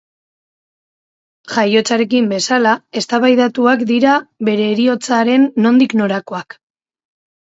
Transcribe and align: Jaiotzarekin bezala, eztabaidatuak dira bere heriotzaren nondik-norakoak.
Jaiotzarekin 1.55 2.29
bezala, 2.31 2.71
eztabaidatuak 3.01 3.83
dira 3.91 4.15
bere 4.49 4.65
heriotzaren 4.71 5.45
nondik-norakoak. 5.67 6.57